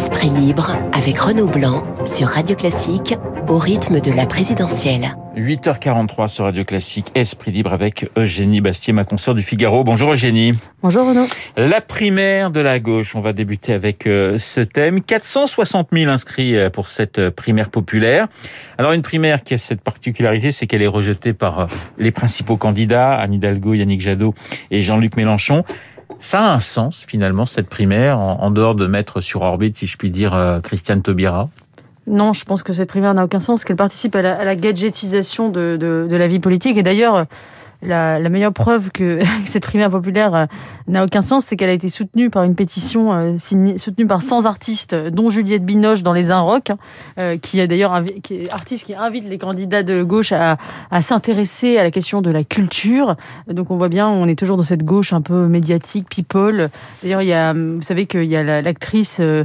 Esprit 0.00 0.30
libre 0.30 0.72
avec 0.94 1.18
Renaud 1.18 1.46
Blanc 1.46 1.82
sur 2.06 2.28
Radio 2.28 2.56
Classique 2.56 3.16
au 3.48 3.58
rythme 3.58 4.00
de 4.00 4.10
la 4.10 4.24
présidentielle. 4.24 5.14
8h43 5.36 6.26
sur 6.26 6.44
Radio 6.46 6.64
Classique, 6.64 7.08
Esprit 7.14 7.52
libre 7.52 7.74
avec 7.74 8.10
Eugénie 8.16 8.62
Bastier, 8.62 8.94
ma 8.94 9.04
consoeur 9.04 9.34
du 9.34 9.42
Figaro. 9.42 9.84
Bonjour 9.84 10.12
Eugénie. 10.12 10.54
Bonjour 10.82 11.06
Renaud. 11.06 11.26
La 11.58 11.82
primaire 11.82 12.50
de 12.50 12.60
la 12.60 12.78
gauche, 12.78 13.14
on 13.14 13.20
va 13.20 13.34
débuter 13.34 13.74
avec 13.74 14.06
euh, 14.06 14.38
ce 14.38 14.60
thème. 14.62 15.02
460 15.02 15.88
000 15.92 16.10
inscrits 16.10 16.56
euh, 16.56 16.70
pour 16.70 16.88
cette 16.88 17.18
euh, 17.18 17.30
primaire 17.30 17.68
populaire. 17.68 18.26
Alors 18.78 18.92
une 18.92 19.02
primaire 19.02 19.42
qui 19.42 19.52
a 19.52 19.58
cette 19.58 19.82
particularité, 19.82 20.50
c'est 20.50 20.66
qu'elle 20.66 20.82
est 20.82 20.86
rejetée 20.86 21.34
par 21.34 21.68
les 21.98 22.10
principaux 22.10 22.56
candidats, 22.56 23.16
Anne 23.16 23.34
Hidalgo, 23.34 23.74
Yannick 23.74 24.00
Jadot 24.00 24.34
et 24.70 24.80
Jean-Luc 24.80 25.16
Mélenchon. 25.16 25.64
Ça 26.20 26.40
a 26.40 26.54
un 26.54 26.60
sens 26.60 27.04
finalement 27.06 27.46
cette 27.46 27.68
primaire, 27.68 28.18
en, 28.18 28.50
dehors 28.50 28.74
de 28.74 28.86
mettre 28.86 29.20
sur 29.20 29.42
orbite, 29.42 29.76
si 29.76 29.86
je 29.86 29.96
puis 29.96 30.10
dire, 30.10 30.60
Christiane 30.62 31.00
Taubira? 31.02 31.48
Non, 32.06 32.32
je 32.32 32.44
pense 32.44 32.62
que 32.62 32.72
cette 32.72 32.88
primaire 32.88 33.14
n'a 33.14 33.24
aucun 33.24 33.40
sens, 33.40 33.64
qu'elle 33.64 33.76
participe 33.76 34.14
à 34.16 34.22
la, 34.22 34.56
gadgetisation 34.56 35.48
de, 35.48 35.78
de, 35.80 36.16
la 36.16 36.28
vie 36.28 36.40
politique. 36.40 36.76
Et 36.76 36.82
d'ailleurs, 36.82 37.26
la, 37.82 38.18
la, 38.18 38.28
meilleure 38.28 38.52
preuve 38.52 38.90
que 38.92 39.20
cette 39.46 39.64
primaire 39.64 39.90
populaire 39.90 40.34
euh, 40.34 40.46
n'a 40.88 41.04
aucun 41.04 41.22
sens, 41.22 41.46
c'est 41.46 41.56
qu'elle 41.56 41.70
a 41.70 41.74
été 41.74 41.88
soutenue 41.88 42.30
par 42.30 42.44
une 42.44 42.54
pétition 42.54 43.12
euh, 43.12 43.38
soutenue 43.38 44.06
par 44.06 44.22
100 44.22 44.46
artistes, 44.46 44.94
dont 44.94 45.30
Juliette 45.30 45.64
Binoche 45.64 46.02
dans 46.02 46.12
Les 46.12 46.30
Inrocks, 46.30 46.72
euh, 47.18 47.36
qui 47.36 47.60
est 47.60 47.66
d'ailleurs 47.66 48.02
qui 48.22 48.48
artiste 48.50 48.86
qui 48.86 48.94
invite 48.94 49.24
les 49.28 49.38
candidats 49.38 49.82
de 49.82 50.02
gauche 50.02 50.32
à, 50.32 50.56
à 50.90 51.02
s'intéresser 51.02 51.78
à 51.78 51.82
la 51.82 51.90
question 51.90 52.22
de 52.22 52.30
la 52.30 52.44
culture. 52.44 53.16
Donc 53.48 53.70
on 53.70 53.76
voit 53.76 53.88
bien, 53.88 54.08
on 54.08 54.26
est 54.26 54.38
toujours 54.38 54.56
dans 54.56 54.62
cette 54.62 54.84
gauche 54.84 55.12
un 55.12 55.20
peu 55.20 55.46
médiatique, 55.46 56.08
people. 56.08 56.68
D'ailleurs, 57.02 57.22
il 57.22 57.28
y 57.28 57.32
a, 57.32 57.52
vous 57.52 57.82
savez 57.82 58.06
qu'il 58.06 58.24
y 58.24 58.36
a 58.36 58.62
l'actrice 58.62 59.18
euh, 59.20 59.44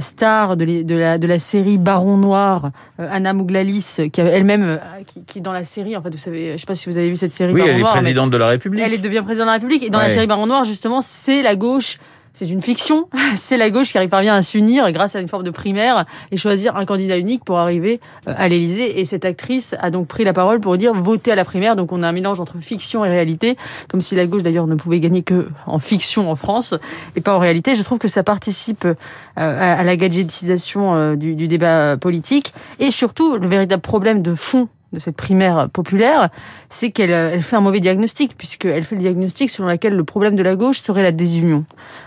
star 0.00 0.56
de, 0.56 0.82
de, 0.82 0.94
la, 0.94 1.18
de 1.18 1.26
la 1.26 1.38
série 1.38 1.78
Baron 1.78 2.16
Noir, 2.16 2.70
euh, 2.98 3.08
Anna 3.10 3.32
Mouglalis, 3.32 3.96
qui 4.12 4.20
elle-même, 4.20 4.62
euh, 4.62 4.76
qui, 5.06 5.24
qui, 5.24 5.40
dans 5.40 5.52
la 5.52 5.64
série, 5.64 5.96
en 5.96 6.02
fait, 6.02 6.10
vous 6.10 6.18
savez, 6.18 6.52
je 6.52 6.56
sais 6.58 6.66
pas 6.66 6.74
si 6.74 6.88
vous 6.88 6.98
avez 6.98 7.08
vu 7.08 7.16
cette 7.16 7.32
série. 7.32 7.52
Oui, 7.52 7.60
Baron 7.60 7.72
elle 7.72 7.80
est 7.80 8.00
présidente 8.00 8.30
de 8.30 8.36
la 8.36 8.48
République. 8.48 8.82
Elle 8.84 9.00
devient 9.00 9.22
présidente 9.22 9.46
de 9.46 9.50
la 9.50 9.54
République. 9.54 9.82
Et 9.82 9.90
dans 9.90 9.98
la 9.98 10.10
série 10.10 10.26
Baron 10.26 10.46
Noir, 10.46 10.64
justement, 10.64 11.00
c'est 11.00 11.42
la 11.42 11.56
gauche 11.56 11.98
c'est 12.32 12.48
une 12.48 12.62
fiction. 12.62 13.08
C'est 13.34 13.56
la 13.56 13.70
gauche 13.70 13.92
qui 13.92 14.08
parvient 14.08 14.34
à 14.34 14.42
s'unir 14.42 14.90
grâce 14.92 15.16
à 15.16 15.20
une 15.20 15.28
forme 15.28 15.42
de 15.42 15.50
primaire 15.50 16.04
et 16.30 16.36
choisir 16.36 16.76
un 16.76 16.84
candidat 16.84 17.18
unique 17.18 17.44
pour 17.44 17.58
arriver 17.58 18.00
euh, 18.28 18.34
à 18.36 18.48
l'Élysée. 18.48 19.00
Et 19.00 19.04
cette 19.04 19.24
actrice 19.24 19.74
a 19.80 19.90
donc 19.90 20.08
pris 20.08 20.24
la 20.24 20.32
parole 20.32 20.60
pour 20.60 20.76
dire 20.76 20.94
voter 20.94 21.32
à 21.32 21.34
la 21.34 21.44
primaire. 21.44 21.76
Donc 21.76 21.92
on 21.92 22.02
a 22.02 22.08
un 22.08 22.12
mélange 22.12 22.40
entre 22.40 22.58
fiction 22.58 23.04
et 23.04 23.08
réalité, 23.08 23.56
comme 23.88 24.00
si 24.00 24.14
la 24.14 24.26
gauche 24.26 24.42
d'ailleurs 24.42 24.66
ne 24.66 24.74
pouvait 24.74 25.00
gagner 25.00 25.22
que 25.22 25.48
en 25.66 25.78
fiction 25.78 26.30
en 26.30 26.34
France 26.34 26.74
et 27.16 27.20
pas 27.20 27.34
en 27.34 27.38
réalité. 27.38 27.74
Je 27.74 27.82
trouve 27.82 27.98
que 27.98 28.08
ça 28.08 28.22
participe 28.22 28.84
euh, 28.84 28.94
à 29.36 29.82
la 29.82 29.96
gadgetisation 29.96 30.94
euh, 30.94 31.16
du, 31.16 31.34
du 31.34 31.48
débat 31.48 31.96
politique 31.96 32.52
et 32.78 32.90
surtout 32.90 33.36
le 33.36 33.46
véritable 33.46 33.82
problème 33.82 34.22
de 34.22 34.34
fond 34.34 34.68
de 34.92 34.98
cette 34.98 35.16
primaire 35.16 35.68
populaire, 35.70 36.30
c'est 36.68 36.90
qu'elle 36.90 37.10
elle 37.10 37.42
fait 37.42 37.56
un 37.56 37.60
mauvais 37.60 37.80
diagnostic, 37.80 38.36
puisqu'elle 38.36 38.84
fait 38.84 38.96
le 38.96 39.00
diagnostic 39.00 39.48
selon 39.50 39.68
lequel 39.68 39.94
le 39.94 40.04
problème 40.04 40.34
de 40.34 40.42
la 40.42 40.56
gauche 40.56 40.82
serait 40.82 41.02
la 41.02 41.12
désunion. 41.12 41.64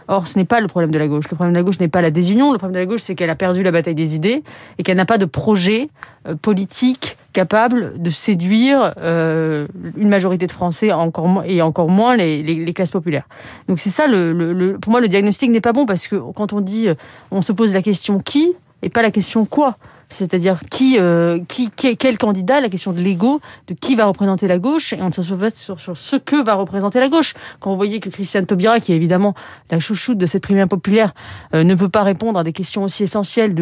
Or, 0.08 0.28
ce 0.28 0.38
n'est 0.38 0.46
pas 0.46 0.60
le 0.60 0.68
problème 0.68 0.92
de 0.92 1.00
la 1.00 1.08
gauche. 1.08 1.26
Le 1.30 1.36
problème 1.36 1.54
de 1.54 1.60
la 1.60 1.64
gauche 1.64 1.80
n'est 1.80 1.88
pas 1.88 2.02
la 2.02 2.12
désunion. 2.12 2.52
Le 2.52 2.58
problème 2.58 2.76
de 2.76 2.80
la 2.80 2.86
gauche, 2.86 3.02
c'est 3.02 3.16
qu'elle 3.16 3.30
a 3.30 3.36
perdu 3.36 3.64
la 3.64 3.72
bataille 3.72 3.96
des 3.96 4.16
idées 4.16 4.44
et 4.78 4.84
qu'elle 4.84 4.98
n'a 4.98 5.06
pas 5.06 5.18
de 5.18 5.26
projet 5.26 5.90
euh, 6.28 6.36
politique 6.36 7.18
capable 7.32 8.02
de 8.02 8.10
séduire 8.10 8.94
euh, 9.00 9.66
une 9.98 10.10
majorité 10.10 10.46
de 10.46 10.52
Français 10.52 10.92
encore 10.92 11.44
et 11.46 11.62
encore 11.62 11.90
moins 11.90 12.16
les, 12.16 12.44
les, 12.44 12.74
classes 12.74 12.92
populaires. 12.92 13.28
Donc 13.68 13.80
c'est 13.80 13.90
ça, 13.90 14.08
le, 14.08 14.34
le, 14.34 14.78
pour 14.78 14.92
moi, 14.92 15.02
le 15.02 15.08
diagnostic 15.08 15.50
n'est 15.50 15.62
pas 15.62 15.74
bon 15.74 15.86
parce 15.86 16.08
que 16.08 16.16
quand 16.34 16.54
on 16.54 16.62
dit, 16.62 16.90
euh, 16.90 16.96
on 17.32 17.42
se 17.42 17.52
pose 17.52 17.74
la 17.74 17.82
question 17.82 18.20
qui 18.20 18.54
et 18.84 18.90
pas 18.90 19.02
la 19.02 19.12
question 19.12 19.46
quoi 19.46 19.78
c'est-à-dire 20.14 20.62
qui, 20.70 20.98
euh, 21.00 21.40
qui, 21.48 21.70
quel 21.72 22.18
candidat, 22.18 22.62
la 22.62 22.70
question 22.70 22.94
de 22.94 23.02
l'ego, 23.02 23.42
de 23.68 23.74
qui 23.74 23.96
va 23.96 24.06
représenter 24.06 24.48
la 24.48 24.60
gauche, 24.60 24.94
et 24.94 25.02
on 25.02 25.12
se 25.12 25.34
pose 25.34 25.54
sur, 25.54 25.98
ce 25.98 26.16
que 26.16 26.42
va 26.42 26.54
représenter 26.54 27.00
la 27.00 27.10
gauche. 27.10 27.34
Quand 27.60 27.72
vous 27.72 27.78
voyez 27.78 28.00
que 28.00 28.10
Christiane 28.10 28.46
Taubira, 28.46 28.80
qui 28.80 28.94
est 28.94 28.96
évidemment 28.96 29.34
la 29.72 29.80
chouchoute 29.80 30.18
de 30.18 30.26
cette 30.26 30.44
primaire 30.44 30.68
populaire, 30.68 31.14
euh, 31.54 31.64
ne 31.64 31.76
peut 31.76 31.90
pas 31.90 32.04
répondre 32.04 32.40
à 32.40 32.44
des 32.44 32.54
questions 32.54 32.84
aussi 32.84 33.04
essentielles 33.04 33.56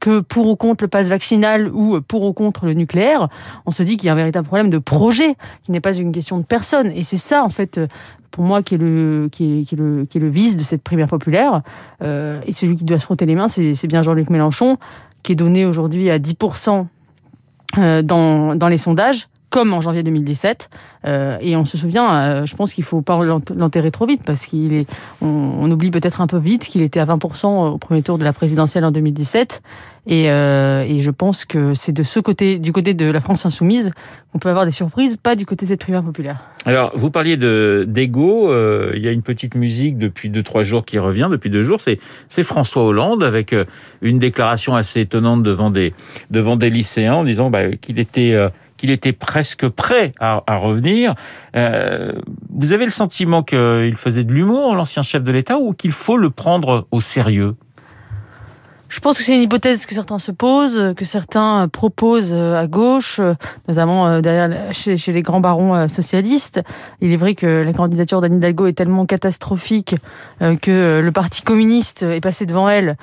que 0.00 0.20
pour 0.20 0.46
ou 0.46 0.56
contre 0.56 0.84
le 0.84 0.88
passe 0.88 1.08
vaccinal 1.08 1.68
ou 1.68 2.00
pour 2.00 2.22
ou 2.22 2.32
contre 2.32 2.64
le 2.64 2.72
nucléaire, 2.72 3.28
on 3.66 3.70
se 3.70 3.82
dit 3.82 3.98
qu'il 3.98 4.06
y 4.06 4.08
a 4.08 4.14
un 4.14 4.16
véritable 4.16 4.46
problème 4.46 4.70
de 4.70 4.78
projet, 4.78 5.36
qui 5.62 5.72
n'est 5.72 5.80
pas 5.80 5.94
une 5.94 6.12
question 6.12 6.38
de 6.38 6.44
personne. 6.44 6.90
Et 6.92 7.02
c'est 7.02 7.18
ça, 7.18 7.44
en 7.44 7.50
fait, 7.50 7.78
pour 8.30 8.44
moi, 8.44 8.62
qui 8.62 8.74
est 8.74 8.78
le, 8.78 9.28
qui 9.30 9.66
est, 9.70 9.76
le, 9.76 10.04
qui 10.04 10.18
est 10.18 10.20
le 10.20 10.28
vice 10.28 10.56
de 10.56 10.62
cette 10.62 10.82
primaire 10.82 11.08
populaire. 11.08 11.62
Euh, 12.02 12.40
et 12.46 12.52
celui 12.52 12.76
qui 12.76 12.84
doit 12.84 12.98
se 12.98 13.04
frotter 13.04 13.26
les 13.26 13.34
mains, 13.34 13.48
c'est 13.48 13.86
bien 13.86 14.02
Jean-Luc 14.02 14.30
Mélenchon, 14.30 14.78
qui 15.22 15.32
est 15.32 15.36
donné 15.36 15.66
aujourd'hui 15.66 16.10
à 16.10 16.18
10% 16.18 16.86
euh, 17.78 18.02
dans, 18.02 18.54
dans 18.54 18.68
les 18.68 18.78
sondages, 18.78 19.28
comme 19.50 19.74
en 19.74 19.80
janvier 19.80 20.02
2017. 20.02 20.70
Euh, 21.06 21.36
et 21.40 21.56
on 21.56 21.64
se 21.64 21.76
souvient, 21.76 22.14
euh, 22.14 22.46
je 22.46 22.56
pense 22.56 22.72
qu'il 22.72 22.84
faut 22.84 23.02
pas 23.02 23.18
l'enterrer 23.24 23.90
trop 23.90 24.06
vite 24.06 24.22
parce 24.24 24.46
qu'il 24.46 24.72
est, 24.72 24.86
on, 25.20 25.70
oublie 25.70 25.90
peut-être 25.90 26.20
un 26.20 26.26
peu 26.26 26.38
vite 26.38 26.62
qu'il 26.62 26.82
était 26.82 27.00
à 27.00 27.04
20% 27.04 27.72
au 27.72 27.78
premier 27.78 28.02
tour 28.02 28.18
de 28.18 28.24
la 28.24 28.32
présidentielle 28.32 28.84
en 28.84 28.90
2017. 28.90 29.62
Et, 30.06 30.30
euh, 30.30 30.82
et 30.82 31.00
je 31.00 31.10
pense 31.10 31.44
que 31.44 31.74
c'est 31.74 31.92
de 31.92 32.02
ce 32.02 32.20
côté, 32.20 32.58
du 32.58 32.72
côté 32.72 32.94
de 32.94 33.10
la 33.10 33.20
France 33.20 33.44
insoumise, 33.44 33.92
qu'on 34.32 34.38
peut 34.38 34.48
avoir 34.48 34.64
des 34.64 34.72
surprises, 34.72 35.16
pas 35.16 35.36
du 35.36 35.44
côté 35.44 35.66
de 35.66 35.70
cette 35.70 35.80
primaire 35.80 36.02
populaire. 36.02 36.38
Alors, 36.64 36.92
vous 36.94 37.10
parliez 37.10 37.36
de 37.36 37.84
d'ego. 37.88 38.50
Euh, 38.50 38.92
il 38.94 39.02
y 39.02 39.08
a 39.08 39.12
une 39.12 39.22
petite 39.22 39.54
musique 39.54 39.98
depuis 39.98 40.28
deux 40.28 40.42
trois 40.42 40.62
jours 40.62 40.84
qui 40.84 40.98
revient. 40.98 41.28
Depuis 41.30 41.50
deux 41.50 41.64
jours, 41.64 41.80
c'est 41.80 41.98
c'est 42.28 42.42
François 42.42 42.82
Hollande 42.84 43.24
avec 43.24 43.52
euh, 43.52 43.64
une 44.02 44.18
déclaration 44.18 44.76
assez 44.76 45.00
étonnante 45.00 45.42
devant 45.42 45.70
des 45.70 45.94
devant 46.30 46.56
des 46.56 46.70
lycéens 46.70 47.14
en 47.14 47.24
disant 47.24 47.50
bah, 47.50 47.70
qu'il 47.80 47.98
était 47.98 48.32
euh, 48.34 48.48
qu'il 48.80 48.90
était 48.90 49.12
presque 49.12 49.68
prêt 49.68 50.12
à, 50.20 50.40
revenir. 50.56 51.14
Euh, 51.54 52.12
vous 52.48 52.72
avez 52.72 52.86
le 52.86 52.90
sentiment 52.90 53.42
qu'il 53.42 53.94
faisait 53.98 54.24
de 54.24 54.32
l'humour, 54.32 54.74
l'ancien 54.74 55.02
chef 55.02 55.22
de 55.22 55.30
l'État, 55.30 55.58
ou 55.58 55.74
qu'il 55.74 55.92
faut 55.92 56.16
le 56.16 56.30
prendre 56.30 56.88
au 56.90 57.00
sérieux? 57.00 57.56
Je 58.90 58.98
pense 58.98 59.16
que 59.16 59.22
c'est 59.22 59.36
une 59.36 59.42
hypothèse 59.42 59.86
que 59.86 59.94
certains 59.94 60.18
se 60.18 60.32
posent, 60.32 60.94
que 60.96 61.04
certains 61.04 61.68
proposent 61.68 62.32
euh, 62.32 62.60
à 62.60 62.66
gauche, 62.66 63.20
euh, 63.20 63.34
notamment 63.68 64.08
euh, 64.08 64.20
derrière 64.20 64.74
chez, 64.74 64.96
les 65.12 65.22
grands 65.22 65.40
barons 65.40 65.88
socialistes. 65.88 66.60
Il 67.00 67.12
est 67.12 67.16
vrai 67.16 67.36
que 67.36 67.62
la 67.62 67.72
candidature 67.72 68.20
d'Anne 68.20 68.38
Hidalgo 68.38 68.66
est 68.66 68.72
tellement 68.72 69.06
catastrophique 69.06 69.94
que 70.40 71.00
le 71.00 71.12
Parti 71.12 71.42
communiste 71.42 72.02
est 72.02 72.20
passé 72.20 72.46
devant 72.46 72.68
elle, 72.68 72.96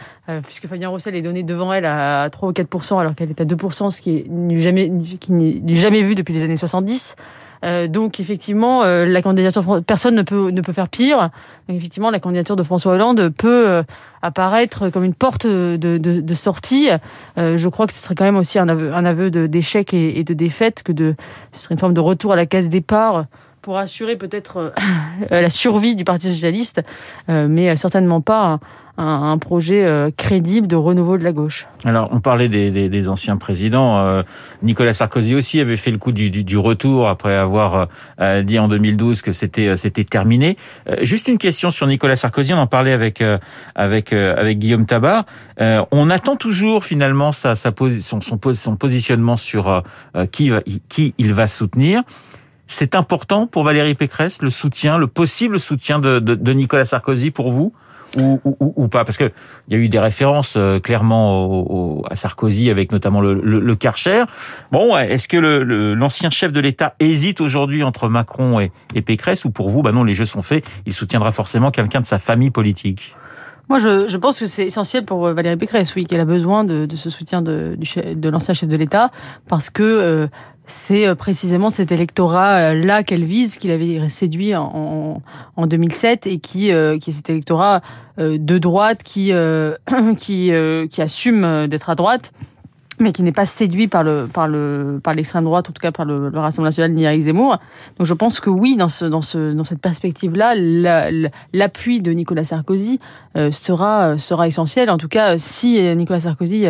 puisque 0.43 0.67
Fabien 0.67 0.89
Roussel 0.89 1.15
est 1.15 1.21
donné 1.21 1.43
devant 1.43 1.71
elle 1.71 1.85
à 1.85 2.29
3 2.29 2.49
ou 2.49 2.51
4% 2.51 2.99
alors 2.99 3.15
qu'elle 3.15 3.29
est 3.29 3.41
à 3.41 3.45
2% 3.45 3.89
ce 3.89 4.01
qui 4.01 4.25
n'est 4.29 4.59
jamais, 4.59 4.91
qui 5.19 5.31
n'est 5.31 5.75
jamais 5.75 6.01
vu 6.01 6.15
depuis 6.15 6.33
les 6.33 6.43
années 6.43 6.57
70. 6.57 7.15
Euh, 7.63 7.87
donc 7.87 8.19
effectivement, 8.19 8.83
euh, 8.83 9.05
la 9.05 9.21
candidature 9.21 9.83
personne 9.85 10.15
ne 10.15 10.21
peut 10.21 10.51
ne 10.51 10.61
peut 10.61 10.73
faire 10.73 10.89
pire. 10.89 11.29
Effectivement, 11.69 12.09
la 12.09 12.19
candidature 12.19 12.55
de 12.55 12.63
François 12.63 12.93
Hollande 12.93 13.29
peut 13.29 13.67
euh, 13.67 13.83
apparaître 14.21 14.89
comme 14.89 15.03
une 15.03 15.13
porte 15.13 15.45
de, 15.45 15.77
de, 15.77 15.97
de 15.97 16.33
sortie. 16.33 16.89
je 17.37 17.67
crois 17.67 17.87
que 17.87 17.93
ce 17.93 17.99
serait 17.99 18.15
quand 18.15 18.25
même 18.25 18.37
aussi 18.37 18.59
un 18.59 18.67
aveu, 18.67 18.93
un 18.93 19.05
aveu 19.05 19.29
d'échec 19.29 19.93
et, 19.93 20.19
et, 20.19 20.23
de 20.23 20.33
défaite 20.33 20.83
que 20.83 20.91
de 20.91 21.15
ce 21.51 21.61
serait 21.61 21.75
une 21.75 21.79
forme 21.79 21.93
de 21.93 21.99
retour 21.99 22.33
à 22.33 22.35
la 22.35 22.45
case 22.45 22.69
départ 22.69 23.25
pour 23.67 23.77
assurer 23.77 24.15
peut-être 24.15 24.73
la 25.29 25.49
survie 25.49 25.93
du 25.93 26.05
Parti 26.05 26.31
socialiste, 26.31 26.81
mais 27.27 27.75
certainement 27.75 28.21
pas 28.21 28.61
un, 28.97 29.37
projet 29.37 29.85
euh, 29.85 30.09
crédible 30.15 30.67
de 30.67 30.75
renouveau 30.75 31.17
de 31.17 31.23
la 31.23 31.31
gauche. 31.31 31.67
Alors, 31.85 32.09
on 32.11 32.19
parlait 32.19 32.49
des, 32.49 32.71
des, 32.71 32.89
des 32.89 33.09
anciens 33.09 33.37
présidents. 33.37 33.99
Euh, 33.99 34.23
Nicolas 34.63 34.93
Sarkozy 34.93 35.35
aussi 35.35 35.59
avait 35.59 35.77
fait 35.77 35.91
le 35.91 35.99
coup 35.99 36.11
du, 36.11 36.31
du, 36.31 36.43
du 36.43 36.57
retour 36.57 37.07
après 37.07 37.35
avoir 37.35 37.87
euh, 38.19 38.41
dit 38.41 38.57
en 38.57 38.67
2012 38.67 39.21
que 39.21 39.31
c'était 39.31 39.75
c'était 39.75 40.03
terminé. 40.03 40.57
juste 41.01 41.27
une 41.27 41.37
question 41.37 41.69
sur 41.69 41.85
Nicolas 41.85 42.15
Sarkozy. 42.15 42.53
On 42.53 42.57
en 42.57 42.67
parlait 42.67 42.93
avec 42.93 43.23
avec 43.75 44.13
avec 44.13 44.59
Guillaume 44.59 44.85
Tabar. 44.85 45.25
on 45.59 46.09
attend 46.09 46.35
toujours 46.35 46.83
finalement 46.83 47.31
sa, 47.31 47.55
sa 47.55 47.71
son, 47.99 48.21
son, 48.21 48.39
son 48.53 48.75
positionnement 48.75 49.37
sur 49.37 49.83
qui 50.31 50.51
qui 50.89 51.13
il 51.17 51.33
va 51.33 51.47
soutenir. 51.47 52.01
C'est 52.67 52.95
important 52.95 53.47
pour 53.47 53.63
Valérie 53.63 53.95
Pécresse 53.95 54.41
le 54.41 54.49
soutien, 54.49 54.97
le 54.97 55.07
possible 55.07 55.59
soutien 55.59 55.99
de, 55.99 56.53
Nicolas 56.53 56.85
Sarkozy 56.85 57.31
pour 57.31 57.51
vous 57.51 57.73
ou, 58.15 58.87
pas? 58.87 59.03
Parce 59.03 59.17
que 59.17 59.31
il 59.67 59.73
y 59.73 59.79
a 59.79 59.83
eu 59.83 59.89
des 59.89 59.99
références 59.99 60.55
euh, 60.55 60.79
clairement 60.79 62.01
à 62.09 62.15
Sarkozy 62.15 62.69
avec 62.69 62.91
notamment 62.91 63.19
le, 63.19 63.33
le, 63.33 63.75
Karcher. 63.75 64.23
Bon, 64.71 64.97
est-ce 64.97 65.27
que 65.27 65.37
l'ancien 65.37 66.29
chef 66.29 66.53
de 66.53 66.59
l'État 66.61 66.95
hésite 66.99 67.41
aujourd'hui 67.41 67.83
entre 67.83 68.07
Macron 68.07 68.59
et, 68.59 69.01
Pécresse 69.01 69.45
ou 69.45 69.51
pour 69.51 69.69
vous, 69.69 69.81
bah 69.81 69.91
non, 69.91 70.03
les 70.03 70.13
jeux 70.13 70.25
sont 70.25 70.41
faits, 70.41 70.65
il 70.85 70.93
soutiendra 70.93 71.31
forcément 71.31 71.69
quelqu'un 71.69 72.01
de 72.01 72.05
sa 72.05 72.17
famille 72.17 72.49
politique? 72.49 73.15
Moi, 73.69 73.79
je, 73.79 74.17
pense 74.17 74.39
que 74.39 74.45
c'est 74.45 74.65
essentiel 74.65 75.03
pour 75.03 75.27
euh, 75.27 75.33
Valérie 75.33 75.57
Pécresse, 75.57 75.93
oui, 75.95 76.05
qu'elle 76.05 76.21
a 76.21 76.25
besoin 76.25 76.63
de, 76.63 76.87
ce 76.95 77.09
soutien 77.09 77.41
de, 77.41 77.77
de 77.77 78.29
l'ancien 78.29 78.53
chef 78.53 78.69
de 78.69 78.77
l'État, 78.77 79.11
parce 79.49 79.69
que 79.69 79.83
euh, 79.83 80.27
c'est 80.67 81.15
précisément 81.15 81.69
cet 81.69 81.91
électorat-là 81.91 83.03
qu'elle 83.03 83.23
vise, 83.23 83.57
qu'il 83.57 83.71
avait 83.71 84.07
séduit 84.09 84.55
en, 84.55 85.21
en, 85.55 85.67
2007 85.67 86.27
et 86.27 86.39
qui, 86.39 86.69
qui 86.99 87.09
est 87.09 87.11
cet 87.11 87.29
électorat 87.29 87.81
de 88.17 88.57
droite 88.57 89.01
qui, 89.03 89.31
qui, 90.17 90.51
qui 90.89 91.01
assume 91.01 91.67
d'être 91.67 91.89
à 91.89 91.95
droite 91.95 92.31
mais 92.99 93.11
qui 93.11 93.23
n'est 93.23 93.31
pas 93.31 93.45
séduit 93.45 93.87
par 93.87 94.03
le 94.03 94.27
par 94.31 94.47
le 94.47 94.99
par 95.03 95.13
l'extrême 95.13 95.43
droite, 95.43 95.69
en 95.69 95.73
tout 95.73 95.81
cas 95.81 95.91
par 95.91 96.05
le, 96.05 96.29
Rassemblement 96.29 96.67
national 96.67 96.93
ni 96.93 97.03
Eric 97.03 97.21
Zemmour. 97.21 97.57
Donc 97.97 98.07
je 98.07 98.13
pense 98.13 98.39
que 98.39 98.49
oui, 98.49 98.75
dans 98.75 98.89
ce 98.89 99.05
dans 99.05 99.21
ce 99.21 99.53
dans 99.53 99.63
cette 99.63 99.81
perspective-là, 99.81 100.55
l'appui 101.53 102.01
de 102.01 102.11
Nicolas 102.11 102.43
Sarkozy 102.43 102.99
euh, 103.35 103.51
sera 103.51 104.17
sera 104.17 104.47
essentiel. 104.47 104.89
En 104.89 104.97
tout 104.97 105.07
cas, 105.07 105.37
si 105.37 105.79
Nicolas 105.95 106.21
Sarkozy 106.21 106.65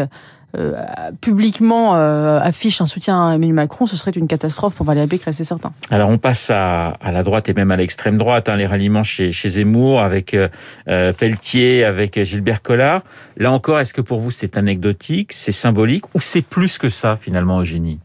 euh, 0.55 0.73
euh, 0.75 1.11
publiquement 1.19 1.95
euh, 1.95 2.39
affiche 2.41 2.79
un 2.79 2.85
soutien 2.85 3.21
à 3.21 3.35
Emmanuel 3.35 3.53
Macron, 3.53 3.85
ce 3.85 3.97
serait 3.97 4.11
une 4.11 4.27
catastrophe 4.27 4.75
pour 4.75 4.85
Valérie 4.85 5.07
Pécresse, 5.07 5.35
c'est 5.35 5.43
certain. 5.43 5.73
Alors 5.91 6.09
on 6.09 6.17
passe 6.17 6.49
à, 6.49 6.87
à, 7.01 7.11
la 7.11 7.21
droite 7.23 7.49
et 7.49 7.53
même 7.53 7.69
à 7.69 7.75
l'extrême 7.75 8.17
droite, 8.17 8.47
hein, 8.47 8.55
les 8.55 8.65
ralliements 8.65 9.03
chez, 9.03 9.33
chez 9.33 9.49
Zemmour, 9.49 9.99
avec 9.99 10.33
euh, 10.33 10.47
Pelletier, 11.13 11.83
avec 11.83 12.23
Gilbert 12.23 12.61
Collard. 12.61 13.01
Là 13.35 13.51
encore, 13.51 13.79
est-ce 13.79 13.93
que 13.93 13.99
pour 13.99 14.19
vous 14.19 14.31
c'est 14.31 14.55
anecdotique, 14.55 15.33
c'est 15.33 15.51
symbolique 15.51 16.05
ou 16.15 16.21
c'est 16.21 16.41
plus 16.41 16.77
que 16.77 16.87
ça 16.87 17.17
finalement, 17.17 17.59
Eugénie? 17.59 17.99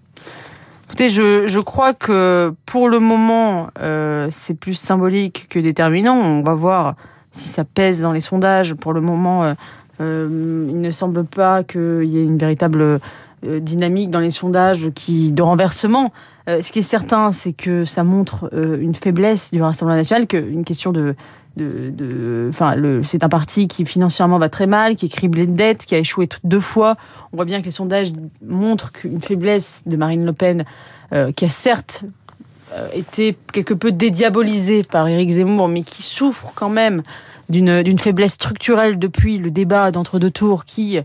Écoutez, 0.89 1.11
je, 1.11 1.47
je 1.47 1.61
crois 1.61 1.95
que 1.95 2.53
pour 2.67 2.89
le 2.89 2.99
moment, 2.99 3.69
euh, 3.81 4.27
c'est 4.31 4.55
plus 4.55 4.75
symbolique 4.75 5.47
que 5.49 5.61
déterminant. 5.61 6.17
On 6.17 6.43
va 6.43 6.55
voir 6.55 6.97
si 7.31 7.49
ça 7.49 7.65
pèse 7.65 8.03
dans 8.03 8.13
les 8.13 8.21
sondages. 8.21 8.75
Pour 8.75 8.93
le 8.93 9.01
moment, 9.01 9.55
euh, 10.03 10.67
il 10.69 10.81
ne 10.81 10.91
semble 10.91 11.25
pas 11.25 11.63
qu'il 11.63 12.05
y 12.05 12.19
ait 12.19 12.25
une 12.25 12.39
véritable 12.39 12.83
euh, 12.83 13.61
dynamique 13.61 14.11
dans 14.11 14.21
les 14.21 14.31
sondages 14.31 14.91
qui 14.95 15.33
de 15.33 15.43
renversement. 15.43 16.13
Euh, 16.49 16.61
ce 16.61 16.73
qui 16.73 16.81
est 16.81 16.83
certain, 16.83 17.31
c'est 17.33 17.53
que 17.53 17.85
ça 17.85 18.05
montre 18.05 18.51
une 18.53 18.95
faiblesse 18.95 19.51
du 19.53 19.63
Rassemblement 19.63 19.97
national, 19.97 20.27
qu'une 20.27 20.65
question 20.65 20.93
de 20.93 21.15
c'est 23.03 23.25
un 23.25 23.29
parti 23.29 23.69
qui 23.69 23.85
financièrement 23.85 24.39
va 24.39 24.49
très 24.49 24.67
mal, 24.67 24.97
qui 24.97 25.05
est 25.05 25.11
criblé 25.11 25.47
de 25.47 25.53
dettes, 25.53 25.85
qui 25.85 25.95
a 25.95 25.99
échoué 25.99 26.27
deux 26.45 26.61
fois. 26.61 26.97
On 27.33 27.37
voit 27.37 27.45
bien 27.45 27.61
que 27.61 27.67
les 27.67 27.71
sondages 27.71 28.11
montrent 28.43 28.91
qu'une 28.91 29.21
faiblesse 29.21 29.83
de 29.85 29.97
Marine 29.97 30.25
Le 30.25 30.33
Pen, 30.33 30.65
qui 31.37 31.45
a 31.45 31.49
certes 31.51 32.05
été 32.95 33.37
quelque 33.53 33.75
peu 33.75 33.93
dédiabolisée 33.93 34.83
par 34.83 35.07
Éric 35.09 35.29
Zemmour, 35.29 35.69
mais 35.69 35.83
qui 35.83 36.03
souffre 36.03 36.53
quand 36.55 36.71
même 36.71 37.03
d'une 37.49 37.99
faiblesse 37.99 38.33
structurelle 38.33 38.99
depuis 38.99 39.39
le 39.39 39.51
débat 39.51 39.91
d'entre-deux 39.91 40.31
tours 40.31 40.65
qui 40.65 40.99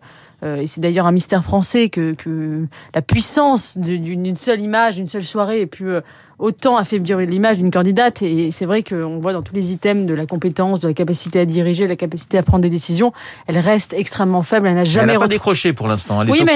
euh, 0.44 0.57
et 0.57 0.68
c'est 0.68 0.81
d'ailleurs 0.81 1.07
un 1.07 1.12
mystère 1.12 1.44
français 1.44 1.89
que, 1.89 2.13
que 2.13 2.66
la 2.94 3.01
puissance 3.01 3.78
d'une 3.78 4.36
seule 4.36 4.62
image, 4.62 4.95
d'une 4.95 5.07
seule 5.07 5.24
soirée 5.24 5.62
ait 5.62 5.66
pu 5.66 5.89
euh, 5.89 6.01
autant 6.39 6.78
affaiblir 6.78 7.18
l'image 7.18 7.57
d'une 7.57 7.72
candidate. 7.72 8.22
Et 8.22 8.51
c'est 8.51 8.66
vrai 8.66 8.84
qu'on 8.84 9.18
voit 9.18 9.34
dans 9.34 9.42
tous 9.42 9.56
les 9.56 9.72
items 9.72 10.06
de 10.06 10.13
la 10.13 10.25
compétence, 10.25 10.80
de 10.80 10.88
la 10.88 10.94
capacité 10.94 11.39
à 11.39 11.45
diriger, 11.45 11.86
de 11.86 11.89
la 11.89 11.95
capacité 11.95 12.38
à 12.38 12.44
prendre 12.44 12.62
des 12.62 12.69
décisions, 12.69 13.13
elle 13.48 13.57
reste 13.57 13.94
extrêmement 13.94 14.44
faible. 14.44 14.68
Elle 14.68 14.75
n'a 14.75 14.84
jamais. 14.84 15.13
Elle 15.13 15.18
n'a 15.18 15.19
pas 15.19 15.28
décroché 15.28 15.74
pour 15.74 15.88
l'instant. 15.88 16.24
oui, 16.28 16.44
mais, 16.45 16.56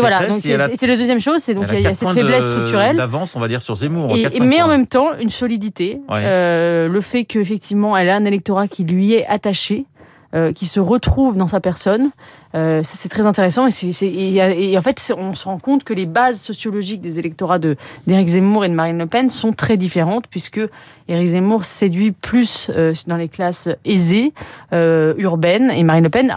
voilà. 0.00 0.26
c'est 0.32 0.86
la 0.86 0.96
deuxième 0.96 1.20
chose, 1.20 1.38
c'est 1.38 1.54
donc 1.54 1.66
il 1.72 1.80
y 1.80 1.86
a, 1.86 1.94
cette 1.94 2.10
faiblesse 2.10 2.44
structurelle. 2.44 2.96
D'avance, 2.96 3.34
on 3.34 3.40
va 3.40 3.48
dire 3.48 3.62
sur 3.62 3.76
Zemmour. 3.76 4.14
mais 4.42 4.62
en 4.62 4.68
même 4.68 4.86
temps, 4.86 5.08
une 5.20 5.30
solidité. 5.30 6.00
Euh, 6.10 6.88
le 6.88 7.00
fait 7.00 7.24
qu'effectivement, 7.24 7.96
elle 7.96 8.10
a 8.10 8.16
un 8.16 8.24
électorat 8.24 8.68
qui 8.68 8.84
lui 8.84 9.14
est 9.14 9.26
attaché. 9.26 9.86
Euh, 10.32 10.52
qui 10.52 10.66
se 10.66 10.78
retrouve 10.78 11.36
dans 11.36 11.48
sa 11.48 11.58
personne. 11.58 12.10
Euh, 12.54 12.82
c'est 12.84 13.08
très 13.08 13.26
intéressant 13.26 13.66
et, 13.66 14.36
et, 14.36 14.78
en 14.78 14.80
fait 14.80 15.12
on 15.18 15.34
se 15.34 15.44
rend 15.44 15.58
compte 15.58 15.82
que 15.82 15.92
les 15.92 16.06
bases 16.06 16.40
sociologiques 16.40 17.00
des 17.00 17.18
électorats 17.18 17.58
de 17.58 17.76
d'Éric 18.06 18.28
Zemmour 18.28 18.64
et 18.64 18.68
de 18.68 18.74
Marine 18.74 18.96
Le 18.96 19.06
Pen 19.06 19.28
sont 19.28 19.52
très 19.52 19.76
différentes 19.76 20.28
puisque 20.28 20.60
Éric 21.08 21.26
Zemmour 21.26 21.64
séduit 21.64 22.12
plus 22.12 22.70
euh, 22.70 22.94
dans 23.08 23.16
les 23.16 23.26
classes 23.26 23.68
aisées, 23.84 24.32
euh, 24.72 25.14
urbaines 25.18 25.68
et 25.68 25.82
Marine 25.82 26.04
Le 26.04 26.10
Pen 26.10 26.32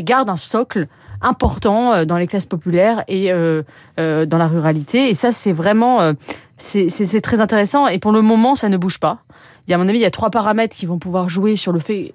garde 0.00 0.30
un 0.30 0.36
socle 0.36 0.86
important 1.20 2.06
dans 2.06 2.16
les 2.16 2.26
classes 2.26 2.46
populaires 2.46 3.04
et 3.06 3.30
dans 3.98 4.38
la 4.38 4.46
ruralité 4.46 5.10
et 5.10 5.14
ça 5.14 5.30
c'est 5.30 5.52
vraiment 5.52 6.14
c'est 6.56 7.20
très 7.20 7.42
intéressant 7.42 7.86
et 7.86 7.98
pour 7.98 8.12
le 8.12 8.22
moment 8.22 8.54
ça 8.54 8.70
ne 8.70 8.78
bouge 8.78 8.98
pas. 8.98 9.18
Il 9.66 9.72
y 9.72 9.74
a, 9.74 9.76
à 9.76 9.78
mon 9.78 9.88
avis, 9.88 9.98
il 9.98 10.02
y 10.02 10.06
a 10.06 10.10
trois 10.10 10.30
paramètres 10.30 10.74
qui 10.74 10.86
vont 10.86 10.98
pouvoir 10.98 11.28
jouer 11.28 11.54
sur 11.54 11.70
le 11.70 11.80
fait 11.80 12.14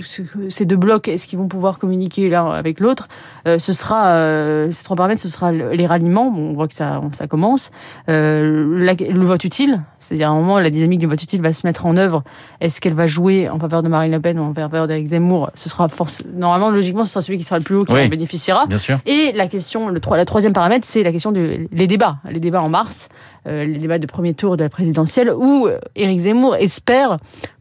ces 0.00 0.64
deux 0.64 0.76
blocs, 0.76 1.08
est-ce 1.08 1.26
qu'ils 1.26 1.38
vont 1.38 1.48
pouvoir 1.48 1.78
communiquer 1.78 2.28
l'un 2.28 2.50
avec 2.50 2.80
l'autre 2.80 3.08
euh, 3.46 3.58
Ce 3.58 3.72
sera 3.72 4.08
euh, 4.08 4.70
ces 4.70 4.84
trois 4.84 4.96
paramètres, 4.96 5.20
ce 5.20 5.28
sera 5.28 5.52
les 5.52 5.86
ralliements. 5.86 6.30
Bon, 6.30 6.50
on 6.50 6.52
voit 6.54 6.68
que 6.68 6.74
ça, 6.74 7.00
ça 7.12 7.26
commence. 7.26 7.70
Euh, 8.08 8.94
le 8.98 9.24
vote 9.24 9.44
utile, 9.44 9.82
c'est-à-dire 9.98 10.28
à 10.28 10.32
un 10.32 10.34
moment, 10.34 10.58
la 10.58 10.70
dynamique 10.70 11.00
du 11.00 11.06
vote 11.06 11.22
utile 11.22 11.40
va 11.40 11.52
se 11.52 11.66
mettre 11.66 11.86
en 11.86 11.96
œuvre. 11.96 12.22
Est-ce 12.60 12.80
qu'elle 12.80 12.94
va 12.94 13.06
jouer 13.06 13.48
en 13.48 13.58
faveur 13.58 13.82
de 13.82 13.88
Marine 13.88 14.12
Le 14.12 14.20
Pen 14.20 14.38
ou 14.38 14.42
en 14.42 14.54
faveur 14.54 14.86
d'Éric 14.86 15.06
Zemmour? 15.06 15.50
Ce 15.54 15.68
sera 15.68 15.88
force. 15.88 16.22
Normalement, 16.34 16.70
logiquement, 16.70 17.04
ce 17.04 17.12
sera 17.12 17.20
celui 17.20 17.38
qui 17.38 17.44
sera 17.44 17.58
le 17.58 17.64
plus 17.64 17.76
haut 17.76 17.84
qui 17.84 17.92
en 17.92 18.08
bénéficiera. 18.08 18.66
Bien 18.66 18.78
sûr. 18.78 18.98
Et 19.06 19.32
la 19.32 19.46
question, 19.46 19.88
le 19.88 20.00
la 20.10 20.24
troisième 20.24 20.52
paramètre, 20.52 20.86
c'est 20.86 21.02
la 21.02 21.12
question 21.12 21.32
des 21.32 21.68
les 21.70 21.86
débats, 21.86 22.16
les 22.30 22.40
débats 22.40 22.62
en 22.62 22.68
mars, 22.68 23.08
les 23.44 23.66
débats 23.66 23.98
de 23.98 24.06
premier 24.06 24.34
tour 24.34 24.56
de 24.56 24.64
la 24.64 24.70
présidentielle, 24.70 25.32
où 25.36 25.68
Éric 25.94 26.20
Zemmour 26.20 26.56
espère 26.56 27.18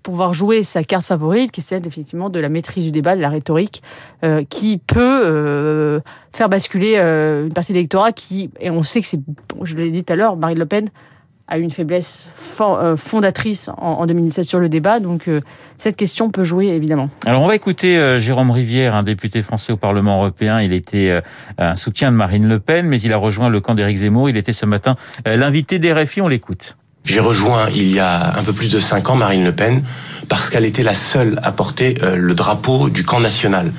pouvoir 0.07 0.33
jouer 0.33 0.63
sa 0.63 0.83
carte 0.83 1.05
favorite, 1.05 1.51
qui 1.51 1.59
est 1.59 1.63
celle 1.63 1.85
effectivement 1.85 2.26
de 2.29 2.39
la 2.39 2.49
maîtrise 2.49 2.85
du 2.85 2.91
débat, 2.91 3.15
de 3.15 3.21
la 3.21 3.29
rhétorique, 3.29 3.81
euh, 4.23 4.43
qui 4.49 4.77
peut 4.77 5.21
euh, 5.25 5.99
faire 6.33 6.49
basculer 6.49 6.95
euh, 6.97 7.45
une 7.45 7.53
partie 7.53 7.71
de 7.71 7.77
l'électorat 7.77 8.11
qui, 8.11 8.51
et 8.59 8.69
on 8.69 8.83
sait 8.83 9.01
que 9.01 9.07
c'est, 9.07 9.19
je 9.63 9.75
l'ai 9.75 9.91
dit 9.91 10.03
tout 10.03 10.13
à 10.13 10.15
l'heure, 10.15 10.37
Marine 10.37 10.59
Le 10.59 10.65
Pen 10.65 10.89
a 11.49 11.59
eu 11.59 11.61
une 11.61 11.71
faiblesse 11.71 12.29
fondatrice 12.97 13.69
en, 13.77 14.05
2017 14.05 14.43
sur 14.43 14.59
le 14.59 14.67
débat, 14.67 14.99
donc 14.99 15.29
cette 15.77 15.95
question 15.95 16.29
peut 16.29 16.43
jouer 16.43 16.67
évidemment. 16.67 17.09
Alors 17.25 17.41
on 17.41 17.47
va 17.47 17.55
écouter 17.55 18.19
Jérôme 18.19 18.51
Rivière, 18.51 18.95
un 18.95 19.03
député 19.03 19.41
français 19.41 19.71
au 19.71 19.77
Parlement 19.77 20.17
européen. 20.17 20.59
Il 20.59 20.73
était 20.73 21.21
un 21.57 21.77
soutien 21.77 22.11
de 22.11 22.17
Marine 22.17 22.49
Le 22.49 22.59
Pen, 22.59 22.85
mais 22.85 22.99
il 22.99 23.13
a 23.13 23.17
rejoint 23.17 23.47
le 23.47 23.61
camp 23.61 23.75
d'Éric 23.75 23.99
Zemmour. 23.99 24.29
Il 24.29 24.35
était 24.35 24.51
ce 24.51 24.65
matin 24.65 24.97
l'invité 25.25 25.79
des 25.79 25.93
RFI. 25.93 26.19
On 26.19 26.27
l'écoute. 26.27 26.75
J'ai 27.07 27.21
rejoint 27.21 27.69
il 27.73 27.89
y 27.89 28.01
a 28.01 28.37
un 28.37 28.43
peu 28.43 28.51
plus 28.51 28.69
de 28.69 28.81
cinq 28.81 29.09
ans 29.09 29.15
Marine 29.15 29.45
Le 29.45 29.53
Pen 29.53 29.81
parce 30.27 30.49
qu'elle 30.49 30.65
était 30.65 30.83
la 30.83 30.93
seule 30.93 31.39
à 31.41 31.53
porter 31.53 31.95
euh, 32.03 32.17
le 32.17 32.33
drapeau 32.33 32.89
du 32.89 33.05
camp 33.05 33.21
national. 33.21 33.71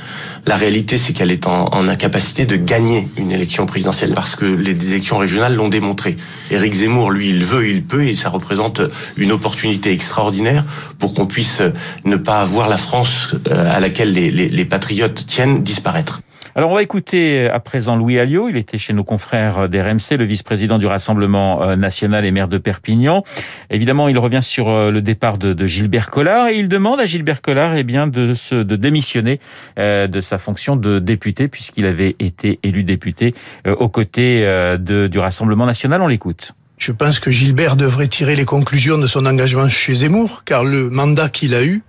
La 0.47 0.57
réalité, 0.57 0.97
c'est 0.97 1.13
qu'elle 1.13 1.31
est 1.31 1.47
en, 1.47 1.89
incapacité 1.89 2.47
de 2.47 2.57
gagner 2.57 3.07
une 3.19 3.31
élection 3.31 3.67
présidentielle 3.67 4.15
parce 4.15 4.35
que 4.35 4.47
les 4.47 4.93
élections 4.93 5.19
régionales 5.19 5.55
l'ont 5.55 5.69
démontré. 5.69 6.17
Éric 6.51 6.73
Zemmour, 6.73 7.11
lui, 7.11 7.29
il 7.29 7.45
veut, 7.45 7.69
il 7.69 7.85
peut, 7.85 8.05
et 8.05 8.15
ça 8.15 8.31
représente 8.31 8.81
une 9.19 9.31
opportunité 9.31 9.93
extraordinaire 9.93 10.65
pour 10.99 11.13
qu'on 11.13 11.27
puisse 11.27 11.61
ne 12.07 12.17
pas 12.17 12.47
voir 12.47 12.71
la 12.71 12.79
France 12.79 13.35
euh, 13.51 13.77
à 13.77 13.79
laquelle 13.81 14.15
les, 14.15 14.31
les, 14.31 14.49
les 14.49 14.65
patriotes 14.65 15.27
tiennent 15.27 15.63
disparaître. 15.63 16.23
Alors 16.59 16.73
on 16.73 16.75
va 16.75 16.83
écouter 16.83 17.47
euh, 17.47 17.55
à 17.55 17.61
présent 17.61 17.95
Louis 17.95 18.19
Alliot, 18.19 18.49
il 18.49 18.57
était 18.57 18.79
chez 18.79 18.93
nos 18.93 19.05
confrères 19.05 19.59
euh, 19.59 19.69
d'RMC, 19.69 20.19
le 20.19 20.25
vice-président 20.25 20.79
du 20.79 20.87
Rassemblement 20.87 21.63
euh, 21.63 21.77
national 21.77 22.25
et 22.25 22.33
maire 22.33 22.49
de 22.49 22.59
Perpignan. 22.59 23.23
Évidemment, 23.71 24.09
il 24.09 24.19
revient 24.19 24.43
sur 24.43 24.91
le 24.91 25.01
départ 25.01 25.39
de, 25.39 25.67
Gilbert 25.69 26.11
Collard 26.11 26.49
et 26.49 26.57
il 26.57 26.67
demande 26.67 26.99
à 26.99 27.07
Gilbert 27.07 27.43
Collard 27.43 27.77
eh 27.77 27.85
bien, 27.85 28.09
de, 28.09 28.35
se, 28.35 28.57
de 28.57 28.75
démissionner 28.75 29.39
de 29.77 30.21
sa 30.21 30.39
fonction 30.39 30.75
de 30.75 30.99
député 30.99 31.47
puisqu'il 31.47 31.87
avait 31.87 32.17
été 32.19 32.59
élu 32.65 32.83
député 32.83 33.37
aux 33.65 33.89
côtés 33.89 34.43
de, 34.43 35.07
du 35.07 35.19
Rassemblement 35.21 35.67
national. 35.67 36.03
On 36.03 36.09
l'écoute. 36.09 36.55
Je 36.79 36.93
pense 36.93 37.19
que 37.19 37.31
Gilbert 37.31 37.77
devrait 37.77 38.09
tirer 38.09 38.37
les 38.37 38.45
conclusions 38.45 38.99
de 38.99 39.07
son 39.07 39.27
engagement 39.27 39.69
chez 39.69 39.95
Zemmour, 39.95 40.43
car 40.45 40.65
le 40.65 40.91
mandat 40.91 41.29
qu'il 41.29 41.55
a 41.55 41.65
eu 41.65 41.83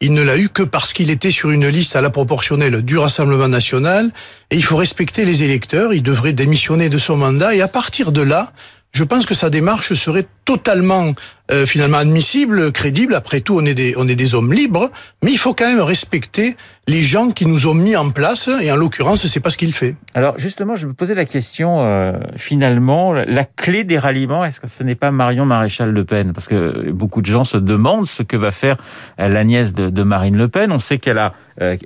il 0.00 0.12
ne 0.12 0.22
l'a 0.22 0.36
eu 0.36 0.48
que 0.48 0.62
parce 0.62 0.92
qu'il 0.92 1.10
était 1.10 1.30
sur 1.30 1.50
une 1.50 1.68
liste 1.68 1.96
à 1.96 2.00
la 2.00 2.10
proportionnelle 2.10 2.82
du 2.82 2.98
Rassemblement 2.98 3.48
national 3.48 4.10
et 4.50 4.56
il 4.56 4.64
faut 4.64 4.76
respecter 4.76 5.24
les 5.24 5.42
électeurs, 5.42 5.94
il 5.94 6.02
devrait 6.02 6.32
démissionner 6.32 6.88
de 6.88 6.98
son 6.98 7.16
mandat 7.16 7.54
et 7.54 7.62
à 7.62 7.68
partir 7.68 8.12
de 8.12 8.20
là, 8.20 8.52
je 8.92 9.04
pense 9.04 9.26
que 9.26 9.34
sa 9.34 9.50
démarche 9.50 9.92
serait 9.94 10.26
totalement 10.44 11.14
euh, 11.50 11.66
finalement 11.66 11.98
admissible, 11.98 12.72
crédible. 12.72 13.14
Après 13.14 13.42
tout, 13.42 13.54
on 13.54 13.66
est 13.66 13.74
des 13.74 13.92
on 13.98 14.08
est 14.08 14.16
des 14.16 14.34
hommes 14.34 14.54
libres, 14.54 14.90
mais 15.22 15.30
il 15.30 15.36
faut 15.36 15.52
quand 15.52 15.66
même 15.66 15.82
respecter 15.82 16.56
les 16.88 17.02
gens 17.02 17.32
qui 17.32 17.44
nous 17.44 17.66
ont 17.66 17.74
mis 17.74 17.96
en 17.96 18.08
place. 18.08 18.48
Et 18.62 18.72
en 18.72 18.76
l'occurrence, 18.76 19.26
c'est 19.26 19.40
pas 19.40 19.50
ce 19.50 19.58
qu'il 19.58 19.74
fait. 19.74 19.94
Alors 20.14 20.38
justement, 20.38 20.74
je 20.74 20.86
me 20.86 20.94
posais 20.94 21.14
la 21.14 21.26
question 21.26 21.82
euh, 21.82 22.14
finalement, 22.36 23.12
la 23.12 23.44
clé 23.44 23.84
des 23.84 23.98
ralliements, 23.98 24.42
est-ce 24.42 24.58
que 24.58 24.68
ce 24.68 24.82
n'est 24.82 24.94
pas 24.94 25.10
Marion 25.10 25.44
Maréchal 25.44 25.90
Le 25.90 26.06
Pen? 26.06 26.32
Parce 26.32 26.48
que 26.48 26.90
beaucoup 26.92 27.20
de 27.20 27.26
gens 27.26 27.44
se 27.44 27.58
demandent 27.58 28.06
ce 28.06 28.22
que 28.22 28.38
va 28.38 28.50
faire 28.50 28.78
euh, 29.20 29.28
la 29.28 29.44
nièce 29.44 29.74
de, 29.74 30.02
Marine 30.02 30.38
Le 30.38 30.48
Pen. 30.48 30.72
On 30.72 30.78
sait 30.78 30.96
qu'elle 30.96 31.18
a 31.18 31.34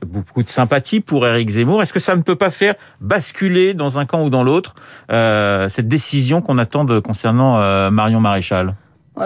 beaucoup 0.06 0.44
de 0.44 0.48
sympathie 0.48 1.00
pour 1.00 1.26
Éric 1.26 1.50
Zemmour. 1.50 1.82
Est-ce 1.82 1.92
que 1.92 1.98
ça 1.98 2.14
ne 2.14 2.22
peut 2.22 2.36
pas 2.36 2.50
faire 2.50 2.74
basculer 3.00 3.74
dans 3.74 3.98
un 3.98 4.06
camp 4.06 4.22
ou 4.22 4.30
dans 4.30 4.44
l'autre 4.44 4.76
cette 5.08 5.88
décision 5.88 6.42
qu'on 6.42 6.58
attend 6.58 6.84
de, 6.84 7.00
concernant 7.00 7.90
Marion 7.90 8.20
Maréchal? 8.20 8.74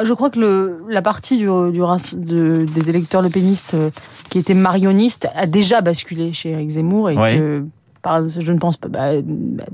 Je 0.05 0.13
crois 0.13 0.31
que 0.31 0.41
le, 0.41 0.83
la 0.89 1.03
partie 1.03 1.37
du, 1.37 1.45
du 1.45 1.81
de, 1.81 2.65
des 2.65 2.91
électeurs 2.91 3.23
lepénistes 3.23 3.75
euh, 3.75 3.91
qui 4.31 4.39
étaient 4.39 4.55
marionnistes 4.55 5.29
a 5.35 5.47
déjà 5.47 5.81
basculé 5.81 6.33
chez 6.33 6.51
Eric 6.51 6.71
Zemmour 6.71 7.11
et 7.11 7.17
que 7.17 7.65
je 8.05 8.53
ne 8.53 8.59
pense 8.59 8.77
pas, 8.77 8.89
bah, 8.89 9.13